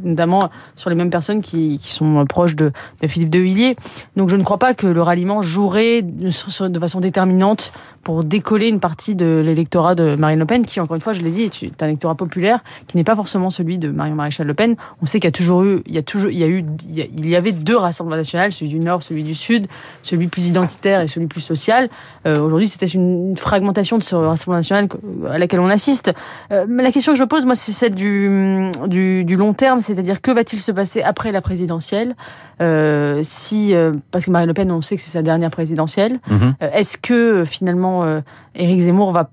notamment 0.03 0.51
sur 0.75 0.91
les 0.91 0.97
mêmes 0.97 1.11
personnes 1.11 1.43
qui, 1.43 1.79
qui 1.79 1.93
sont 1.93 2.25
proches 2.27 2.57
de, 2.57 2.73
de 3.03 3.07
Philippe 3.07 3.31
de 3.31 3.39
Villiers. 3.39 3.77
Donc 4.17 4.29
je 4.29 4.37
ne 4.37 4.43
crois 4.43 4.59
pas 4.59 4.75
que 4.75 4.87
le 4.87 5.03
ralliement 5.03 5.43
jouerait 5.43 6.03
de, 6.03 6.31
façon 6.79 7.01
déterminante 7.01 7.73
pour 8.03 8.25
décoller 8.25 8.69
une 8.69 8.81
partie 8.81 9.15
de 9.15 9.43
l'électorat 9.45 9.95
de 9.95 10.17
Marine 10.17 10.39
Le 10.39 10.47
Pen, 10.47 10.65
qui, 10.65 10.81
encore 10.81 10.95
une 10.95 11.03
fois, 11.03 11.13
je 11.13 11.21
l'ai 11.21 11.31
dit, 11.31 11.43
est 11.43 11.83
un 11.83 11.87
électorat 11.87 12.15
populaire, 12.15 12.61
qui 12.87 12.97
n'est 12.97 13.05
pas 13.05 13.17
forcément 13.17 13.51
celui 13.51 13.77
de 13.79 13.89
Marion 13.89 14.15
Maréchal 14.15 14.47
Le 14.47 14.55
Pen. 14.55 14.77
On 15.03 15.07
sait 15.07 15.21
qu'il 15.21 15.27
y 15.27 15.29
a 15.29 15.33
toujours 15.33 15.65
eu, 15.65 15.83
il 15.87 15.95
y 15.95 15.99
a 15.99 16.03
toujours, 16.03 16.31
il 16.31 16.39
y 16.39 16.45
a 16.45 16.49
eu, 16.49 16.65
il 16.89 17.29
y 17.29 17.37
avait 17.37 17.53
deux 17.53 17.77
rassemblements 17.77 18.17
nationaux, 18.17 18.51
celui 18.51 18.71
du 18.71 18.79
Nord, 18.79 19.03
celui 19.03 19.25
du 19.25 19.35
Sud, 19.35 19.67
celui 20.03 20.29
plus 20.29 20.49
identitaire 20.49 21.01
et 21.01 21.07
celui 21.07 21.27
plus 21.27 21.41
social. 21.41 21.89
Euh, 22.27 22.41
Aujourd'hui, 22.41 22.69
c'était 22.69 22.87
une, 22.87 23.37
fragmentation 23.37 23.99
de 23.99 24.03
ce 24.03 24.15
rassemblement 24.15 24.59
national 24.59 24.89
à 25.29 25.39
laquelle 25.39 25.61
on 25.61 25.69
assiste. 25.69 26.13
Euh, 26.51 26.67
la 26.69 26.93
question 26.93 27.13
que 27.13 27.19
je 27.19 27.23
me 27.23 27.29
pose, 27.29 27.47
moi, 27.47 27.55
c'est 27.55 27.73
celle 27.73 27.95
du, 27.95 28.18
du, 28.87 29.25
du 29.25 29.37
long 29.37 29.55
terme, 29.55 29.81
c'est-à-dire 29.81 30.21
que 30.21 30.31
va-t-il 30.31 30.61
se 30.61 30.73
passer 30.73 31.03
après 31.03 31.33
la 31.33 31.41
présidentielle 31.41 32.17
euh, 32.61 33.21
Si, 33.23 33.75
euh, 33.75 33.93
parce 34.11 34.25
que 34.25 34.31
Marine 34.31 34.49
Le 34.49 34.55
Pen, 34.55 34.71
on 34.71 34.81
sait 34.81 34.97
que 34.97 35.03
c'est 35.03 35.11
sa 35.11 35.23
dernière 35.23 35.51
présidentielle. 35.51 36.21
Mhm. 36.29 36.55
Euh, 36.63 36.71
est-ce 36.73 36.99
que 36.99 37.45
finalement 37.45 38.23
Éric 38.55 38.81
Zemmour 38.81 39.13
va 39.13 39.31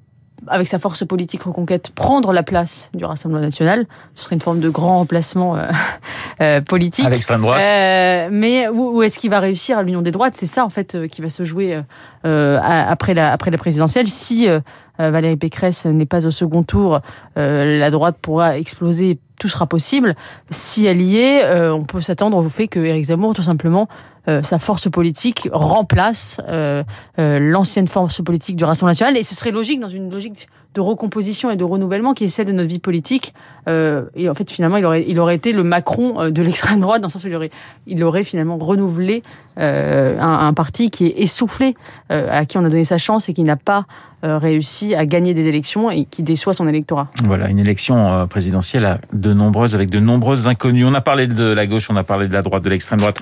avec 0.48 0.68
sa 0.68 0.80
force 0.80 1.06
politique 1.06 1.44
reconquête, 1.44 1.92
prendre 1.96 2.32
la 2.34 2.44
place 2.44 2.90
du 2.94 3.06
Rassemblement 3.06 3.42
national? 3.42 3.88
Ce 4.14 4.26
serait 4.26 4.36
une 4.36 4.42
forme 4.42 4.60
de 4.60 4.70
grand 4.70 4.98
remplacement 5.00 5.56
euh, 5.56 5.70
euh 6.42 6.62
politique. 6.62 7.06
À 7.06 7.10
l'extrême 7.10 7.42
droite. 7.42 7.62
Euh, 7.64 8.30
mais 8.32 8.68
où, 8.68 9.02
est-ce 9.02 9.18
qu'il 9.18 9.30
va 9.30 9.40
réussir 9.40 9.78
à 9.78 9.84
l'union 9.84 10.02
des 10.02 10.12
droites? 10.12 10.36
C'est 10.36 10.46
ça, 10.46 10.66
en 10.66 10.70
fait, 10.70 11.08
qui 11.08 11.22
va 11.22 11.30
se 11.30 11.44
jouer 11.44 11.82
après, 12.24 13.14
la, 13.14 13.32
après 13.32 13.50
la 13.50 13.58
présidentielle. 13.58 14.08
Si 14.08 14.48
Valérie 14.98 15.38
Pécresse 15.38 15.86
n'est 15.86 16.06
pas 16.06 16.26
au 16.26 16.32
second 16.32 16.64
tour, 16.64 17.02
la 17.36 17.90
droite 17.90 18.18
pourra 18.22 18.58
exploser 18.58 19.20
tout 19.38 19.50
sera 19.50 19.68
possible. 19.68 20.16
Si 20.50 20.86
elle 20.86 21.02
y 21.02 21.18
est, 21.18 21.70
on 21.70 21.84
peut 21.84 22.00
s'attendre 22.00 22.38
au 22.38 22.50
fait 22.50 22.68
que 22.70 22.80
Éric 22.80 23.06
Zemmour, 23.06 23.34
tout 23.34 23.44
simplement, 23.44 23.90
euh, 24.28 24.42
sa 24.42 24.58
force 24.58 24.90
politique 24.90 25.48
remplace 25.52 26.42
euh, 26.50 26.84
euh, 27.20 27.38
l'ancienne 27.40 27.88
force 27.88 28.24
politique 28.24 28.56
du 28.56 28.64
Rassemblement 28.64 28.92
national. 28.92 29.18
Et 29.18 29.24
ce 29.24 29.36
serait 29.36 29.52
logique 29.52 29.80
dans 29.80 29.90
une 29.90 30.10
logique 30.10 30.48
de 30.74 30.82
recomposition 30.82 31.52
et 31.52 31.56
de 31.56 31.64
renouvellement 31.64 32.14
qui 32.14 32.24
est 32.24 32.30
celle 32.30 32.48
de 32.48 32.52
notre 32.52 32.70
vie 32.70 32.80
politique. 32.80 33.34
et 33.68 34.30
en 34.30 34.34
fait, 34.34 34.52
finalement, 34.52 34.78
il 34.78 34.86
aurait, 34.86 35.06
il 35.08 35.20
aurait 35.20 35.36
été 35.36 35.54
le 35.54 35.64
Macron 35.64 36.30
de 36.30 36.42
l'extrême 36.42 36.82
droite, 36.82 37.02
dans 37.02 37.08
le 37.08 37.12
sens 37.12 37.24
où 37.24 37.28
il 37.28 37.36
aurait, 37.36 37.52
il 37.88 38.04
aurait 38.04 38.26
finalement 38.26 38.58
renouvelé 38.58 39.24
un, 39.56 40.18
un, 40.20 40.54
parti 40.54 40.90
qui 40.90 41.06
est 41.06 41.22
essoufflé, 41.22 41.76
à 42.10 42.46
qui 42.46 42.58
on 42.58 42.66
a 42.66 42.70
donné 42.70 42.84
sa 42.84 42.98
chance 42.98 43.30
et 43.30 43.34
qui 43.34 43.46
n'a 43.46 43.56
pas 43.56 43.86
réussi 44.24 44.96
à 44.96 45.06
gagner 45.06 45.34
des 45.34 45.48
élections 45.48 45.92
et 45.92 46.06
qui 46.06 46.24
déçoit 46.24 46.54
son 46.54 46.68
électorat. 46.68 47.08
Voilà, 47.24 47.50
une 47.50 47.60
élection 47.60 48.28
présidentielle 48.28 49.00
de 49.14 49.34
nombreuses, 49.34 49.76
avec 49.76 49.90
de 49.90 50.00
nombreuses 50.00 50.48
inconnues. 50.48 50.86
On 50.86 50.94
a 50.94 51.02
parlé 51.02 51.28
de 51.28 51.46
la 51.46 51.66
gauche, 51.66 51.90
on 51.90 51.96
a 51.96 52.04
parlé 52.04 52.28
de 52.28 52.34
la 52.34 52.42
droite, 52.42 52.64
de 52.64 52.70
l'extrême 52.70 53.00
droite. 53.00 53.22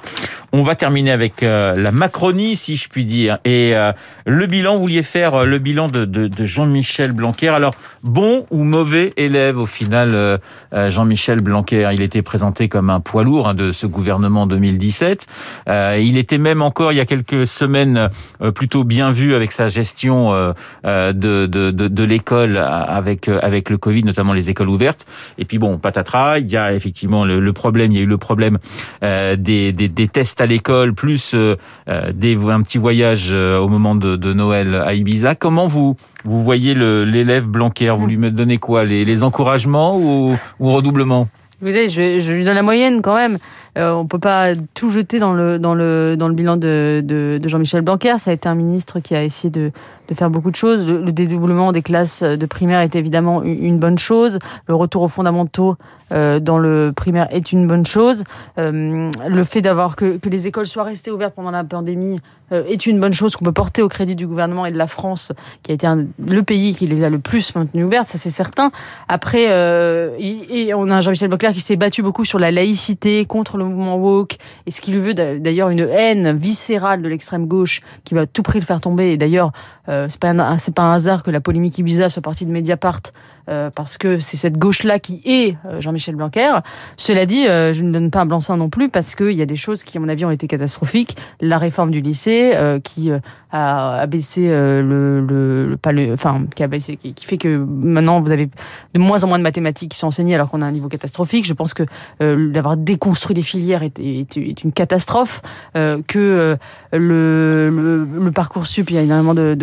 On 0.56 0.62
va 0.62 0.76
terminer 0.76 1.12
avec 1.12 1.42
euh, 1.42 1.76
la 1.76 1.92
Macronie, 1.92 2.56
si 2.56 2.76
je 2.76 2.88
puis 2.88 3.06
dire. 3.06 3.40
Et 3.44 3.76
euh, 3.76 3.92
le 4.26 4.46
bilan, 4.46 4.76
vous 4.76 4.84
vouliez 4.84 5.02
faire 5.02 5.34
euh, 5.34 5.46
le 5.46 5.58
bilan 5.58 5.88
de, 5.88 6.06
de, 6.06 6.28
de 6.28 6.46
Jean-Michel 6.46 7.12
Blanquer. 7.12 7.50
Alors, 7.50 7.74
bon 8.04 8.46
ou 8.52 8.64
mauvais 8.64 9.14
élève 9.18 9.58
au 9.58 9.66
final, 9.66 10.40
Jean-Michel 10.74 11.42
Blanquer 11.42 11.90
Il 11.94 12.02
était 12.02 12.22
présenté 12.22 12.68
comme 12.68 12.90
un 12.90 13.00
poids 13.00 13.24
lourd 13.24 13.48
hein, 13.48 13.54
de 13.54 13.72
ce 13.72 13.88
gouvernement 13.88 14.46
2017. 14.46 15.28
il 15.68 16.18
était 16.18 16.38
même 16.38 16.62
encore, 16.62 16.92
il 16.92 16.98
y 16.98 17.00
a 17.02 17.06
quelques 17.06 17.48
semaines, 17.48 18.10
plutôt 18.54 18.84
bien 18.84 19.12
vu 19.12 19.34
avec 19.34 19.52
sa 19.52 19.68
gestion 19.68 20.54
de, 20.84 21.12
de, 21.12 21.46
de, 21.72 21.88
de 21.88 22.04
l'école 22.04 22.58
avec, 22.58 23.28
avec 23.28 23.70
le 23.70 23.78
Covid, 23.78 24.04
notamment 24.04 24.34
les 24.34 24.50
écoles 24.50 24.70
ouvertes. 24.70 25.06
Et 25.38 25.46
puis 25.46 25.58
bon, 25.58 25.78
patatras, 25.78 26.40
il 26.40 26.52
y 26.52 26.58
a 26.58 26.74
effectivement 26.74 27.26
le, 27.26 27.40
le 27.40 27.54
problème, 27.54 27.92
il 27.92 27.98
y 27.98 28.02
a 28.02 28.04
eu 28.04 28.08
le 28.08 28.18
problème 28.18 28.58
des, 29.02 29.72
des, 29.72 29.88
des 29.88 30.08
tests 30.08 30.42
à 30.42 30.46
l'école 30.46 30.94
plus 30.94 31.34
euh, 31.34 31.56
euh, 31.90 32.12
des, 32.14 32.36
un 32.36 32.62
petit 32.62 32.78
voyage 32.78 33.30
euh, 33.32 33.58
au 33.60 33.68
moment 33.68 33.96
de, 33.96 34.16
de, 34.16 34.34
Noël 34.34 34.76
à 34.76 34.94
Ibiza. 34.94 35.36
Comment 35.36 35.68
vous 35.68 35.96
vous 36.26 36.42
voyez 36.42 36.74
l'élève 36.74 37.46
Blanquer? 37.46 37.90
Vous 37.98 38.08
lui 38.08 38.18
donnez 38.32 38.58
quoi? 38.58 38.86
Les, 38.86 39.04
les 39.04 39.24
encouragements 39.24 39.98
ou, 39.98 40.38
ou 40.60 40.72
redoublement? 40.72 41.28
Vous 41.62 41.68
savez, 41.68 41.90
je, 41.90 42.20
je, 42.20 42.32
lui 42.34 42.44
donne 42.44 42.56
la 42.56 42.64
moyenne 42.64 43.02
quand 43.02 43.16
même. 43.16 43.38
Euh, 43.78 43.92
on 43.92 44.06
peut 44.06 44.20
pas 44.20 44.54
tout 44.74 44.90
jeter 44.90 45.20
dans 45.20 45.34
le 45.34 45.58
dans 45.58 45.74
le 45.74 46.16
dans 46.18 46.28
le 46.28 46.34
bilan 46.34 46.58
de, 46.58 47.02
de, 47.04 47.40
de 47.42 47.50
Jean-Michel 47.50 47.82
Blanquer. 47.82 48.18
Ça 48.18 48.32
a 48.32 48.34
été 48.34 48.48
un 48.48 48.56
ministre 48.56 49.00
qui 49.00 49.16
a 49.16 49.24
essayé 49.24 49.50
de, 49.50 49.72
de 50.08 50.14
faire 50.14 50.30
beaucoup 50.30 50.52
de 50.52 50.56
choses. 50.56 50.88
Le, 50.88 51.12
dédoublement 51.12 51.72
des 51.72 51.82
classes 51.82 52.24
de 52.24 52.46
primaire 52.46 52.82
est 52.82 52.96
évidemment 52.96 53.44
une, 53.44 53.78
bonne 53.78 53.98
chose. 53.98 54.40
Le 54.68 54.76
retour 54.76 55.04
aux 55.04 55.08
fondamentaux 55.08 55.76
euh, 56.12 56.40
dans 56.40 56.58
le 56.58 56.92
primaire 56.96 57.28
est 57.32 57.52
une 57.52 57.68
bonne 57.68 57.86
chose. 57.86 58.24
Euh, 58.58 59.10
le 59.28 59.44
fait 59.44 59.62
d'avoir 59.62 59.96
que, 59.96 60.18
que 60.18 60.30
les 60.30 60.48
écoles 60.48 60.68
soient 60.68 60.84
restées 60.84 61.12
ouvertes 61.12 61.36
pendant 61.36 61.52
la 61.52 61.64
pandémie 61.64 62.20
euh, 62.54 62.64
est 62.68 62.86
une 62.86 63.00
bonne 63.00 63.14
chose 63.14 63.36
qu'on 63.36 63.46
peut 63.46 63.52
porter 63.52 63.82
au 63.82 63.90
crédit 63.90 64.16
du 64.16 64.28
gouvernement 64.28 64.66
et 64.66 64.72
de 64.72 64.78
la 64.78 64.88
France, 64.88 65.32
qui 65.64 65.72
a 65.72 65.74
été 65.74 65.88
un, 65.88 66.06
le 66.28 66.44
pays 66.44 66.76
qui 66.76 66.88
les 66.88 67.04
a 67.04 67.10
le 67.10 67.20
plus 67.20 67.56
maintenues 67.56 67.84
ouvertes, 67.84 68.08
ça 68.08 68.18
c'est 68.18 68.30
certain. 68.30 68.72
Après, 69.08 69.48
euh, 69.50 70.16
et, 70.20 70.74
on 70.74 70.90
a 70.90 71.02
Jean-Michel 71.02 71.30
Blanquer 71.30 71.52
qui 71.54 71.62
s'est 71.62 71.76
battu 71.76 72.04
beaucoup 72.04 72.26
sur 72.26 72.40
la 72.40 72.52
laïcité, 72.52 73.26
contre 73.26 73.58
le 73.58 73.63
mouvement 73.64 73.98
woke, 73.98 74.38
et 74.66 74.72
ce 74.72 74.82
qui 74.82 74.92
lui 74.92 75.00
veut 75.00 75.14
d'ailleurs 75.14 75.70
une 75.70 75.82
haine 75.82 76.36
viscérale 76.36 77.02
de 77.02 77.10
l'extrême 77.10 77.48
gauche 77.48 77.82
qui 78.04 78.14
va 78.14 78.26
tout 78.26 78.44
prix 78.44 78.60
le 78.60 78.66
faire 78.66 78.82
tomber. 78.82 79.12
Et 79.12 79.18
d'ailleurs, 79.18 79.52
euh, 79.90 80.08
c'est 80.10 80.20
pas 80.20 80.34
c'est 80.58 80.74
pas 80.74 80.84
un 80.84 80.94
hasard 80.94 81.24
que 81.24 81.32
la 81.32 81.42
polémique 81.42 81.78
Ibiza 81.78 82.10
soit 82.10 82.22
partie 82.22 82.46
de 82.46 82.52
Mediapart 82.52 83.02
euh, 83.50 83.70
parce 83.70 83.98
que 83.98 84.20
c'est 84.20 84.38
cette 84.38 84.58
gauche-là 84.58 85.00
qui 85.00 85.22
est 85.26 85.58
euh, 85.66 85.82
Jean-Michel 85.82 86.16
Blanquer. 86.16 86.60
Cela 86.96 87.26
dit, 87.26 87.46
euh, 87.46 87.74
je 87.74 87.84
ne 87.84 87.92
donne 87.92 88.10
pas 88.10 88.22
un 88.22 88.26
blanc-seing 88.26 88.56
non 88.56 88.70
plus 88.70 88.88
parce 88.88 89.16
qu'il 89.16 89.34
y 89.34 89.42
a 89.42 89.46
des 89.46 89.58
choses 89.58 89.84
qui, 89.84 89.98
à 89.98 90.00
mon 90.02 90.08
avis, 90.08 90.24
ont 90.24 90.32
été 90.32 90.48
catastrophiques. 90.48 91.18
La 91.42 91.58
réforme 91.58 91.92
du 91.92 92.00
lycée 92.00 92.54
qui 92.84 93.12
a, 93.52 94.00
a 94.00 94.08
baissé 94.08 94.48
le, 94.48 95.20
le, 95.22 95.78
pas 95.78 95.92
le, 95.92 96.14
enfin, 96.14 96.44
qui 96.56 96.64
a 96.64 96.68
baissé, 96.68 96.96
qui, 96.96 97.14
qui, 97.14 97.26
fait 97.26 97.38
que 97.38 97.56
maintenant 97.58 98.22
vous 98.22 98.32
avez 98.32 98.50
de 98.94 99.00
moins 99.00 99.24
en 99.24 99.28
moins 99.28 99.38
de 99.38 99.44
mathématiques 99.44 99.92
qui 99.92 99.98
sont 99.98 100.08
enseignées 100.08 100.36
alors 100.36 100.50
qu'on 100.50 100.62
a 100.62 100.66
un 100.66 100.72
niveau 100.72 100.88
catastrophique. 100.88 101.46
Je 101.46 101.54
pense 101.54 101.74
que 101.74 101.84
d'avoir 102.20 102.78
déconstruit 102.78 103.36
les 103.36 103.42
filières 103.58 103.84
est, 103.84 104.36
une 104.36 104.72
catastrophe. 104.72 105.42
que 105.74 106.58
le, 106.92 108.06
le, 108.20 108.32
parcours 108.32 108.66
sup, 108.66 108.90
il 108.90 108.96
y 108.96 109.00
a 109.00 109.02
énormément 109.02 109.34
de, 109.34 109.56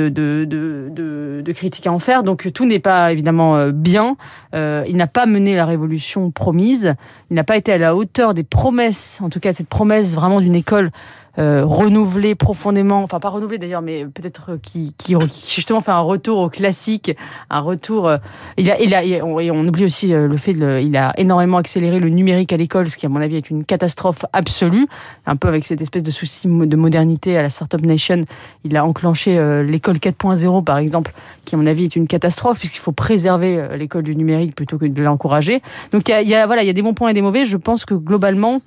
critiques 1.52 1.86
à 1.86 1.92
en 1.92 1.98
faire. 1.98 2.22
Donc 2.22 2.52
tout 2.52 2.66
n'est 2.66 2.78
pas 2.78 3.12
évidemment 3.12 3.70
bien. 3.70 4.16
Euh, 4.54 4.84
il 4.88 4.96
n'a 4.96 5.06
pas 5.06 5.26
mené 5.26 5.54
la 5.54 5.64
révolution 5.64 6.30
promise. 6.30 6.94
Il 7.30 7.34
n'a 7.34 7.44
pas 7.44 7.56
été 7.56 7.72
à 7.72 7.78
la 7.78 7.94
hauteur 7.94 8.34
des 8.34 8.42
promesses, 8.42 9.20
en 9.22 9.28
tout 9.28 9.40
cas 9.40 9.52
cette 9.52 9.68
promesse 9.68 10.14
vraiment 10.14 10.40
d'une 10.40 10.54
école 10.54 10.90
euh, 11.38 11.62
renouvelé 11.64 12.34
profondément, 12.34 13.04
enfin 13.04 13.20
pas 13.20 13.28
renouvelé 13.28 13.58
d'ailleurs, 13.58 13.82
mais 13.82 14.04
peut-être 14.04 14.58
qui, 14.60 14.94
qui, 14.98 15.14
justement 15.48 15.80
fait 15.80 15.92
un 15.92 16.00
retour 16.00 16.38
au 16.38 16.48
classique, 16.48 17.16
un 17.50 17.60
retour. 17.60 18.08
Euh, 18.08 18.18
il 18.56 18.68
a, 18.68 18.80
il 18.80 18.94
a, 18.94 19.04
et 19.04 19.22
on, 19.22 19.66
oublie 19.66 19.84
aussi 19.84 20.12
euh, 20.12 20.26
le 20.26 20.36
fait, 20.36 20.54
de, 20.54 20.80
il 20.80 20.96
a 20.96 21.12
énormément 21.18 21.58
accéléré 21.58 22.00
le 22.00 22.08
numérique 22.08 22.52
à 22.52 22.56
l'école, 22.56 22.88
ce 22.88 22.96
qui 22.96 23.06
à 23.06 23.08
mon 23.08 23.20
avis 23.20 23.36
est 23.36 23.48
une 23.48 23.62
catastrophe 23.62 24.24
absolue, 24.32 24.88
un 25.24 25.36
peu 25.36 25.46
avec 25.46 25.66
cette 25.66 25.80
espèce 25.80 26.02
de 26.02 26.10
souci 26.10 26.48
de 26.48 26.76
modernité 26.76 27.38
à 27.38 27.42
la 27.42 27.48
Startup 27.48 27.80
Nation. 27.80 28.24
Il 28.64 28.76
a 28.76 28.84
enclenché 28.84 29.32
l'école 29.64 29.96
4.0 29.96 30.64
par 30.64 30.78
exemple, 30.78 31.12
qui 31.44 31.54
à 31.54 31.58
mon 31.58 31.66
avis 31.66 31.84
est 31.84 31.94
une 31.94 32.08
catastrophe 32.08 32.58
puisqu'il 32.58 32.80
faut 32.80 32.92
préserver 32.92 33.68
l'école 33.76 34.02
du 34.02 34.16
numérique 34.16 34.54
plutôt 34.56 34.78
que 34.78 34.86
de 34.86 35.02
l'encourager. 35.02 35.62
Donc 35.92 36.08
il 36.08 36.12
y 36.12 36.14
a, 36.14 36.22
il 36.22 36.28
y 36.28 36.34
a, 36.34 36.46
voilà, 36.46 36.64
il 36.64 36.66
y 36.66 36.70
a 36.70 36.72
des 36.72 36.82
bons 36.82 36.94
points 36.94 37.10
et 37.10 37.14
des 37.14 37.22
mauvais. 37.22 37.44
Je 37.44 37.56
pense 37.56 37.84
que 37.84 37.94
globalement 37.94 38.60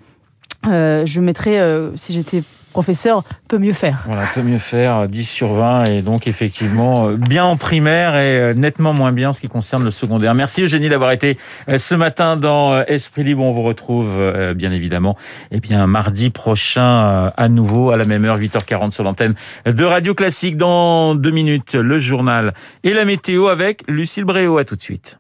euh, 0.68 1.06
je 1.06 1.20
mettrais, 1.20 1.60
euh, 1.60 1.96
si 1.96 2.14
j'étais 2.14 2.44
professeur, 2.72 3.24
peut 3.48 3.60
mieux 3.60 3.74
faire. 3.74 4.04
Voilà, 4.08 4.24
peut 4.34 4.42
mieux 4.42 4.58
faire, 4.58 5.08
10 5.08 5.30
sur 5.30 5.54
20, 5.54 5.86
et 5.86 6.02
donc 6.02 6.26
effectivement, 6.26 7.10
euh, 7.10 7.16
bien 7.16 7.46
en 7.46 7.56
primaire 7.56 8.16
et 8.16 8.56
nettement 8.56 8.94
moins 8.94 9.12
bien 9.12 9.30
en 9.30 9.34
ce 9.34 9.42
qui 9.42 9.48
concerne 9.48 9.84
le 9.84 9.92
secondaire. 9.92 10.34
Merci 10.34 10.64
Eugénie 10.64 10.90
d'avoir 10.90 11.12
été 11.12 11.38
ce 11.78 11.94
matin 11.94 12.36
dans 12.36 12.82
Esprit 12.86 13.24
Libre. 13.24 13.44
On 13.44 13.52
vous 13.52 13.62
retrouve 13.62 14.54
bien 14.56 14.72
évidemment 14.72 15.16
et 15.52 15.58
eh 15.58 15.60
bien 15.60 15.86
mardi 15.86 16.32
prochain 16.32 17.32
à 17.38 17.48
nouveau 17.48 17.92
à 17.92 17.98
la 17.98 18.06
même 18.06 18.26
heure, 18.26 18.40
8h40 18.40 18.90
sur 18.90 19.04
l'antenne 19.04 19.36
de 19.68 19.84
Radio 19.84 20.16
Classique. 20.16 20.58
Dans 20.58 21.14
deux 21.14 21.30
minutes, 21.30 21.76
le 21.76 22.00
journal 22.00 22.56
et 22.84 22.94
la 22.94 23.06
météo 23.06 23.50
avec 23.50 23.84
Lucille 23.88 24.26
Bréau. 24.26 24.58
À 24.58 24.66
tout 24.66 24.76
de 24.76 24.82
suite. 24.82 25.20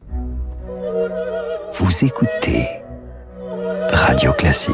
Vous 1.73 2.05
écoutez 2.05 2.67
Radio 3.91 4.33
Classique. 4.33 4.73